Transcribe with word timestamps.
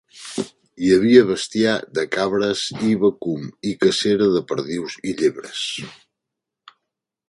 Hi 0.83 0.87
havia 0.93 1.25
bestiar 1.31 1.75
de 1.99 2.07
cabres 2.17 2.65
i 2.89 2.91
vacum 3.05 3.47
i 3.73 3.77
cacera 3.85 4.33
de 4.39 4.45
perdius 4.53 5.01
i 5.13 5.17
llebres. 5.23 5.65